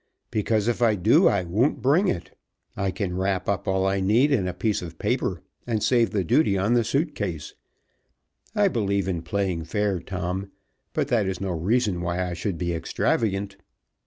[0.31, 2.35] Because if I do, I won't bring it.
[2.75, 6.57] I can wrap all I need in a piece of paper, and save the duty
[6.57, 7.53] on the suit case.
[8.55, 10.49] I believe in playing fair, Tom,
[10.93, 13.57] but that is no reason why I should be extravagant."